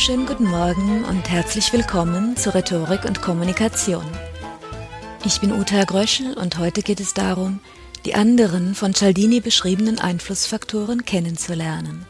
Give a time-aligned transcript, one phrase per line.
[0.00, 4.06] Wunderschönen guten Morgen und herzlich willkommen zu Rhetorik und Kommunikation.
[5.26, 7.60] Ich bin Uta Gröschel und heute geht es darum,
[8.06, 12.06] die anderen von Cialdini beschriebenen Einflussfaktoren kennenzulernen.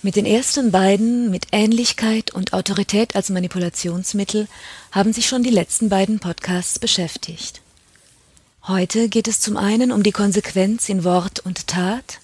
[0.00, 4.48] Mit den ersten beiden, mit Ähnlichkeit und Autorität als Manipulationsmittel,
[4.90, 7.60] haben sich schon die letzten beiden Podcasts beschäftigt.
[8.66, 12.20] Heute geht es zum einen um die Konsequenz in Wort und Tat,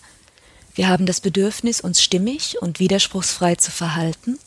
[0.75, 4.39] wir haben das Bedürfnis, uns stimmig und widerspruchsfrei zu verhalten,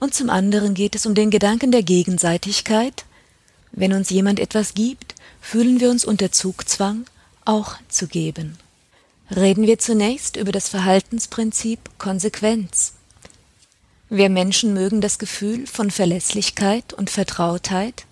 [0.00, 3.04] und zum anderen geht es um den Gedanken der Gegenseitigkeit.
[3.72, 7.04] Wenn uns jemand etwas gibt, fühlen wir uns unter Zugzwang,
[7.44, 8.58] auch zu geben.
[9.34, 12.94] Reden wir zunächst über das Verhaltensprinzip Konsequenz.
[14.08, 18.06] Wir Menschen mögen das Gefühl von Verlässlichkeit und Vertrautheit.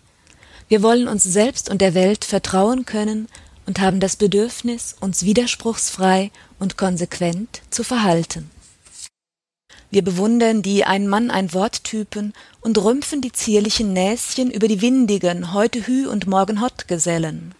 [0.68, 3.28] Wir wollen uns selbst und der Welt vertrauen können
[3.64, 8.50] und haben das Bedürfnis, uns widerspruchsfrei und konsequent zu verhalten.
[9.96, 14.82] Wir bewundern die Ein Mann ein Wort Typen und rümpfen die zierlichen Näschen über die
[14.82, 17.54] windigen heute Hü und morgen Hott Gesellen.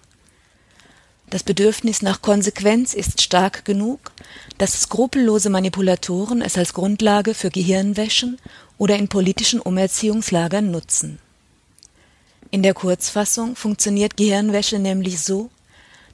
[1.30, 4.12] Das Bedürfnis nach Konsequenz ist stark genug,
[4.58, 8.36] dass skrupellose Manipulatoren es als Grundlage für Gehirnwäschen
[8.76, 11.18] oder in politischen Umerziehungslagern nutzen.
[12.50, 15.48] In der Kurzfassung funktioniert Gehirnwäsche nämlich so,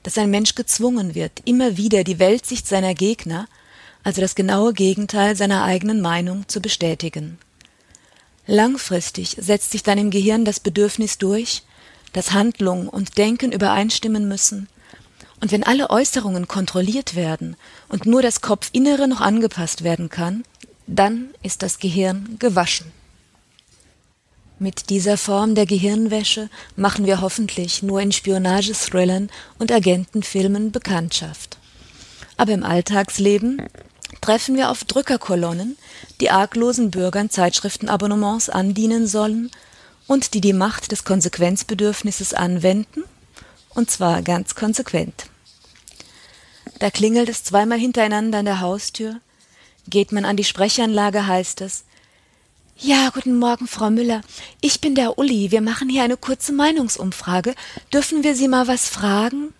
[0.05, 3.49] dass ein Mensch gezwungen wird, immer wieder die Weltsicht seiner Gegner,
[4.03, 7.39] also das genaue Gegenteil seiner eigenen Meinung, zu bestätigen.
[8.47, 11.63] Langfristig setzt sich dann im Gehirn das Bedürfnis durch,
[12.13, 14.69] dass Handlung und Denken übereinstimmen müssen,
[15.43, 17.57] und wenn alle Äußerungen kontrolliert werden
[17.89, 20.45] und nur das Kopfinnere noch angepasst werden kann,
[20.87, 22.93] dann ist das Gehirn gewaschen.
[24.61, 31.59] Mit dieser Form der Gehirnwäsche machen wir hoffentlich nur in Spionagethrillern und Agentenfilmen Bekanntschaft.
[32.37, 33.63] Aber im Alltagsleben
[34.23, 35.77] treffen wir auf Drückerkolonnen,
[36.21, 39.51] die arglosen Bürgern Zeitschriftenabonnements andienen sollen
[40.07, 43.05] und die die Macht des Konsequenzbedürfnisses anwenden,
[43.75, 45.27] und zwar ganz konsequent.
[46.79, 49.21] Da klingelt es zweimal hintereinander an der Haustür,
[49.89, 51.85] geht man an die Sprechanlage, heißt es,
[52.79, 54.23] ja, guten Morgen, Frau Müller.
[54.61, 55.53] Ich bin der Uli.
[55.53, 57.55] Wir machen hier eine kurze Meinungsumfrage.
[57.93, 59.55] Dürfen wir Sie mal was fragen?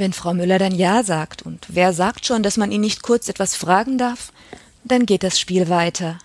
[0.00, 3.28] Wenn Frau Müller dann Ja sagt, und wer sagt schon, dass man ihn nicht kurz
[3.28, 4.32] etwas fragen darf,
[4.82, 6.18] dann geht das Spiel weiter.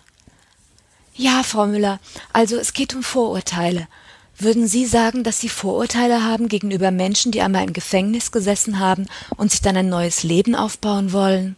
[1.13, 1.99] Ja, Frau Müller,
[2.31, 3.89] also es geht um Vorurteile.
[4.37, 9.07] Würden Sie sagen, dass Sie Vorurteile haben gegenüber Menschen, die einmal im Gefängnis gesessen haben
[9.35, 11.57] und sich dann ein neues Leben aufbauen wollen?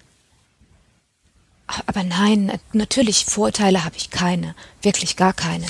[1.85, 5.67] Aber nein, natürlich, Vorurteile habe ich keine, wirklich gar keine.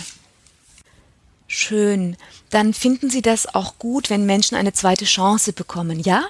[1.50, 2.16] Schön.
[2.52, 6.24] Dann finden Sie das auch gut, wenn Menschen eine zweite Chance bekommen, ja?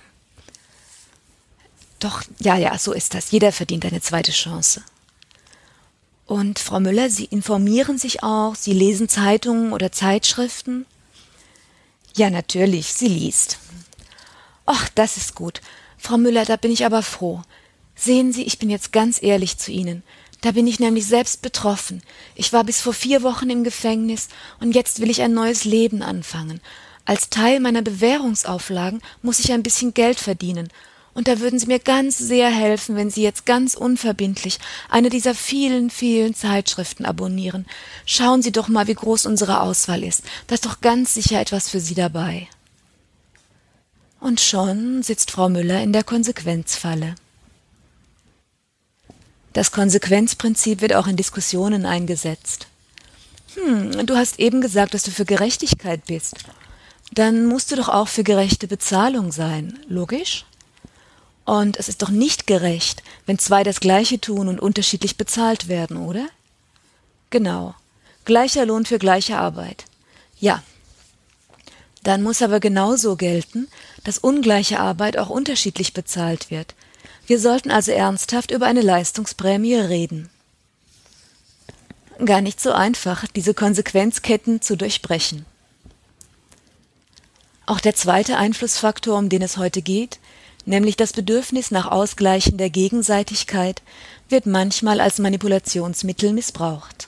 [1.99, 3.31] Doch, ja, ja, so ist das.
[3.31, 4.83] Jeder verdient eine zweite Chance.
[6.25, 10.85] Und Frau Müller, Sie informieren sich auch, Sie lesen Zeitungen oder Zeitschriften?
[12.17, 13.59] Ja, natürlich, sie liest.
[14.65, 15.61] Ach, das ist gut.
[15.97, 17.43] Frau Müller, da bin ich aber froh.
[17.95, 20.03] Sehen Sie, ich bin jetzt ganz ehrlich zu Ihnen.
[20.41, 22.03] Da bin ich nämlich selbst betroffen.
[22.35, 24.29] Ich war bis vor vier Wochen im Gefängnis
[24.59, 26.59] und jetzt will ich ein neues Leben anfangen.
[27.05, 30.69] Als Teil meiner Bewährungsauflagen muss ich ein bisschen Geld verdienen.
[31.17, 35.33] Und da würden Sie mir ganz sehr helfen, wenn Sie jetzt ganz unverbindlich eine dieser
[35.33, 37.65] vielen, vielen Zeitschriften abonnieren.
[38.05, 40.21] Schauen Sie doch mal, wie groß unsere Auswahl ist.
[40.45, 42.47] Da ist doch ganz sicher etwas für Sie dabei.
[44.19, 47.15] Und schon sitzt Frau Müller in der Konsequenzfalle.
[49.53, 52.67] Das Konsequenzprinzip wird auch in Diskussionen eingesetzt.
[53.55, 56.35] Hm, du hast eben gesagt, dass du für Gerechtigkeit bist.
[57.11, 60.45] Dann musst du doch auch für gerechte Bezahlung sein, logisch?
[61.47, 65.95] Und es ist doch nicht gerecht, wenn zwei das Gleiche tun und unterschiedlich bezahlt werden,
[65.95, 66.27] oder?
[67.29, 67.73] Genau.
[68.25, 69.85] Gleicher Lohn für gleiche Arbeit.
[70.41, 70.61] Ja.
[72.03, 73.69] Dann muss aber genauso gelten,
[74.03, 76.75] dass ungleiche Arbeit auch unterschiedlich bezahlt wird,
[77.27, 80.29] wir sollten also ernsthaft über eine Leistungsprämie reden.
[82.25, 85.45] Gar nicht so einfach, diese Konsequenzketten zu durchbrechen.
[87.65, 90.19] Auch der zweite Einflussfaktor, um den es heute geht,
[90.67, 93.81] nämlich das Bedürfnis nach Ausgleichen der Gegenseitigkeit,
[94.29, 97.07] wird manchmal als Manipulationsmittel missbraucht.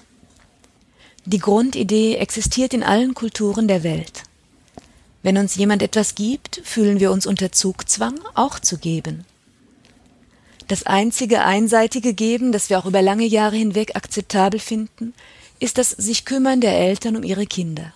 [1.25, 4.23] Die Grundidee existiert in allen Kulturen der Welt.
[5.21, 9.25] Wenn uns jemand etwas gibt, fühlen wir uns unter Zugzwang, auch zu geben.
[10.69, 15.13] Das einzige einseitige Geben, das wir auch über lange Jahre hinweg akzeptabel finden,
[15.59, 17.94] ist das sich kümmern der Eltern um ihre Kinder.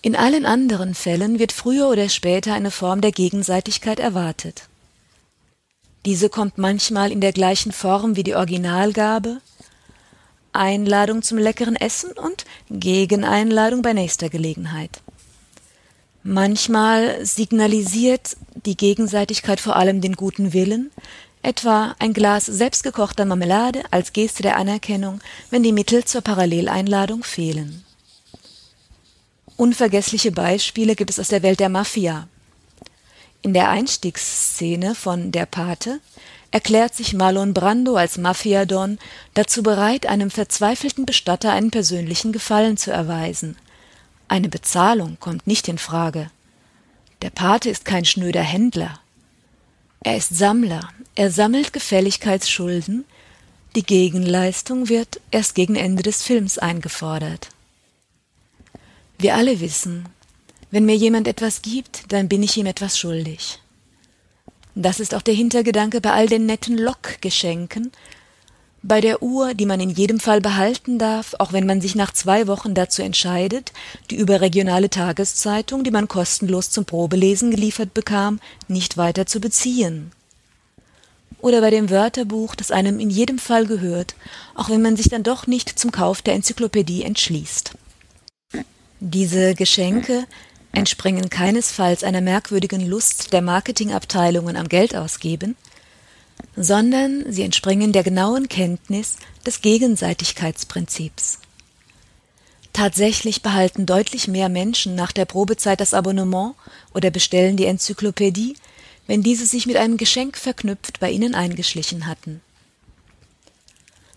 [0.00, 4.68] In allen anderen Fällen wird früher oder später eine Form der Gegenseitigkeit erwartet.
[6.04, 9.40] Diese kommt manchmal in der gleichen Form wie die Originalgabe,
[10.52, 15.02] Einladung zum leckeren Essen und Gegeneinladung bei nächster Gelegenheit.
[16.22, 18.36] Manchmal signalisiert
[18.66, 20.90] die Gegenseitigkeit vor allem den guten Willen,
[21.42, 25.20] etwa ein Glas selbstgekochter Marmelade als Geste der Anerkennung,
[25.50, 27.84] wenn die Mittel zur Paralleleinladung fehlen.
[29.58, 32.28] Unvergessliche Beispiele gibt es aus der Welt der Mafia.
[33.42, 35.98] In der Einstiegsszene von Der Pate
[36.52, 39.00] erklärt sich Marlon Brando als Mafiadon
[39.34, 43.56] dazu bereit, einem verzweifelten Bestatter einen persönlichen Gefallen zu erweisen.
[44.28, 46.30] Eine Bezahlung kommt nicht in Frage.
[47.22, 49.00] Der Pate ist kein schnöder Händler.
[50.04, 53.04] Er ist Sammler, er sammelt Gefälligkeitsschulden,
[53.74, 57.48] die Gegenleistung wird erst gegen Ende des Films eingefordert.
[59.20, 60.04] Wir alle wissen,
[60.70, 63.58] wenn mir jemand etwas gibt, dann bin ich ihm etwas schuldig.
[64.76, 67.90] Das ist auch der Hintergedanke bei all den netten Lockgeschenken,
[68.84, 72.12] bei der Uhr, die man in jedem Fall behalten darf, auch wenn man sich nach
[72.12, 73.72] zwei Wochen dazu entscheidet,
[74.10, 78.38] die überregionale Tageszeitung, die man kostenlos zum Probelesen geliefert bekam,
[78.68, 80.12] nicht weiter zu beziehen.
[81.40, 84.14] Oder bei dem Wörterbuch, das einem in jedem Fall gehört,
[84.54, 87.72] auch wenn man sich dann doch nicht zum Kauf der Enzyklopädie entschließt.
[89.00, 90.26] Diese Geschenke
[90.72, 95.54] entspringen keinesfalls einer merkwürdigen Lust der Marketingabteilungen am Geldausgeben,
[96.56, 99.16] sondern sie entspringen der genauen Kenntnis
[99.46, 101.38] des Gegenseitigkeitsprinzips.
[102.72, 106.54] Tatsächlich behalten deutlich mehr Menschen nach der Probezeit das Abonnement
[106.92, 108.56] oder bestellen die Enzyklopädie,
[109.06, 112.40] wenn diese sich mit einem Geschenk verknüpft bei ihnen eingeschlichen hatten.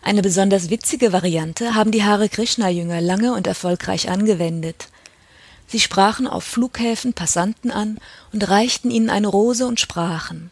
[0.01, 4.87] Eine besonders witzige Variante haben die Hare Krishna Jünger lange und erfolgreich angewendet.
[5.67, 7.97] Sie sprachen auf Flughäfen Passanten an
[8.33, 10.51] und reichten ihnen eine Rose und sprachen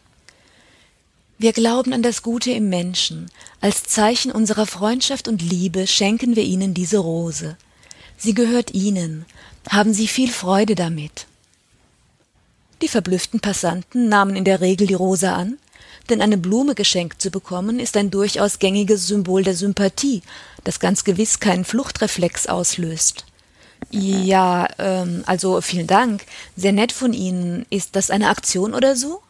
[1.40, 3.30] wir glauben an das Gute im Menschen.
[3.62, 7.56] Als Zeichen unserer Freundschaft und Liebe schenken wir Ihnen diese Rose.
[8.18, 9.24] Sie gehört Ihnen.
[9.66, 11.26] Haben Sie viel Freude damit.
[12.82, 15.56] Die verblüfften Passanten nahmen in der Regel die Rose an,
[16.10, 20.22] denn eine Blume geschenkt zu bekommen ist ein durchaus gängiges Symbol der Sympathie,
[20.64, 23.24] das ganz gewiss keinen Fluchtreflex auslöst.
[23.90, 26.24] Ja, ähm, also vielen Dank,
[26.56, 27.66] sehr nett von Ihnen.
[27.70, 29.22] Ist das eine Aktion oder so?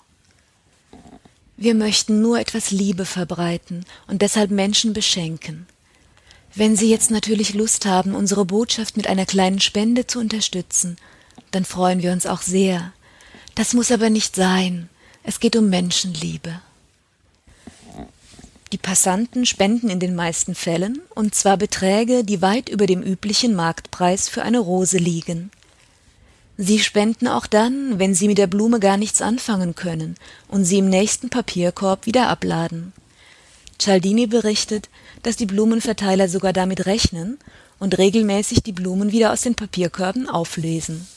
[1.56, 5.67] Wir möchten nur etwas Liebe verbreiten und deshalb Menschen beschenken.
[6.55, 10.97] Wenn Sie jetzt natürlich Lust haben, unsere Botschaft mit einer kleinen Spende zu unterstützen,
[11.53, 12.93] dann freuen wir uns auch sehr.
[13.55, 14.88] Das muss aber nicht sein.
[15.23, 16.61] Es geht um Menschenliebe.
[18.72, 23.55] Die Passanten spenden in den meisten Fällen, und zwar Beträge, die weit über dem üblichen
[23.55, 25.50] Marktpreis für eine Rose liegen.
[26.56, 30.78] Sie spenden auch dann, wenn Sie mit der Blume gar nichts anfangen können und sie
[30.78, 32.93] im nächsten Papierkorb wieder abladen.
[33.78, 34.90] Cialdini berichtet,
[35.22, 37.38] dass die Blumenverteiler sogar damit rechnen
[37.78, 41.08] und regelmäßig die Blumen wieder aus den Papierkörben auflesen.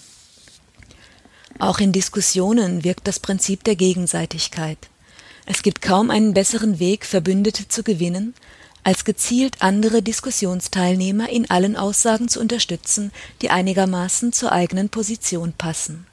[1.59, 4.77] Auch in Diskussionen wirkt das Prinzip der Gegenseitigkeit.
[5.45, 8.33] Es gibt kaum einen besseren Weg, Verbündete zu gewinnen,
[8.83, 16.05] als gezielt andere Diskussionsteilnehmer in allen Aussagen zu unterstützen, die einigermaßen zur eigenen Position passen.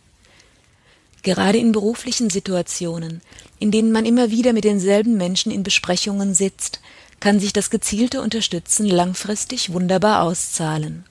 [1.23, 3.21] Gerade in beruflichen Situationen,
[3.59, 6.81] in denen man immer wieder mit denselben Menschen in Besprechungen sitzt,
[7.19, 11.05] kann sich das gezielte Unterstützen langfristig wunderbar auszahlen.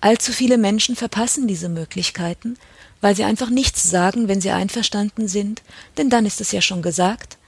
[0.00, 2.56] Allzu viele Menschen verpassen diese Möglichkeiten,
[3.00, 5.62] weil sie einfach nichts sagen, wenn sie einverstanden sind,
[5.96, 7.38] denn dann ist es ja schon gesagt,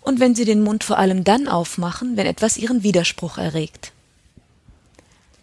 [0.00, 3.92] und wenn sie den Mund vor allem dann aufmachen, wenn etwas ihren Widerspruch erregt.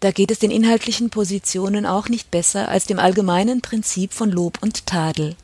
[0.00, 4.58] Da geht es den inhaltlichen Positionen auch nicht besser als dem allgemeinen Prinzip von Lob
[4.60, 5.36] und Tadel.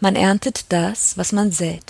[0.00, 1.84] Man erntet das, was man sät.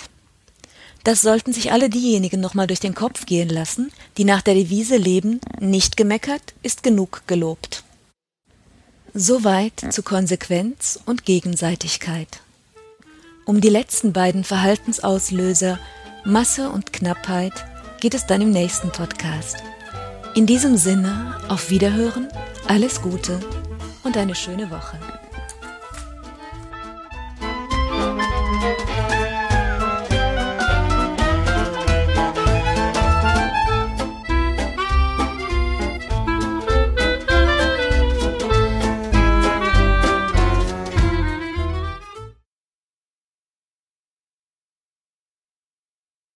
[1.04, 4.96] Das sollten sich alle diejenigen nochmal durch den Kopf gehen lassen, die nach der Devise
[4.96, 7.83] leben, nicht gemeckert ist genug gelobt.
[9.16, 12.40] Soweit zu Konsequenz und Gegenseitigkeit.
[13.44, 15.78] Um die letzten beiden Verhaltensauslöser
[16.24, 17.52] Masse und Knappheit
[18.00, 19.58] geht es dann im nächsten Podcast.
[20.34, 22.26] In diesem Sinne, auf Wiederhören,
[22.66, 23.38] alles Gute
[24.02, 24.98] und eine schöne Woche.